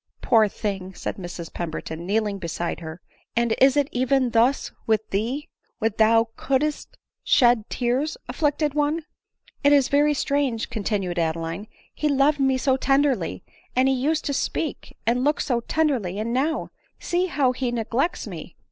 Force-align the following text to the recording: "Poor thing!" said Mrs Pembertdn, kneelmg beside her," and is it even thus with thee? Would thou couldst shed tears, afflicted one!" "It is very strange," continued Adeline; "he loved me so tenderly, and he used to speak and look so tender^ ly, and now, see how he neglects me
"Poor 0.23 0.47
thing!" 0.47 0.95
said 0.95 1.17
Mrs 1.17 1.53
Pembertdn, 1.53 2.07
kneelmg 2.07 2.39
beside 2.39 2.79
her," 2.79 3.01
and 3.37 3.53
is 3.61 3.77
it 3.77 3.87
even 3.91 4.31
thus 4.31 4.71
with 4.87 5.07
thee? 5.11 5.47
Would 5.79 5.99
thou 5.99 6.29
couldst 6.37 6.97
shed 7.23 7.69
tears, 7.69 8.17
afflicted 8.27 8.73
one!" 8.73 9.05
"It 9.63 9.71
is 9.71 9.89
very 9.89 10.15
strange," 10.15 10.71
continued 10.71 11.19
Adeline; 11.19 11.67
"he 11.93 12.09
loved 12.09 12.39
me 12.39 12.57
so 12.57 12.77
tenderly, 12.77 13.43
and 13.75 13.87
he 13.87 13.93
used 13.93 14.25
to 14.25 14.33
speak 14.33 14.97
and 15.05 15.23
look 15.23 15.39
so 15.39 15.61
tender^ 15.61 16.03
ly, 16.03 16.19
and 16.19 16.33
now, 16.33 16.71
see 16.99 17.27
how 17.27 17.51
he 17.51 17.71
neglects 17.71 18.25
me 18.25 18.55